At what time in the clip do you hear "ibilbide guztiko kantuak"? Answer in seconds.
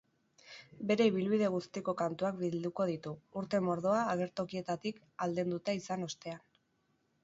1.09-2.41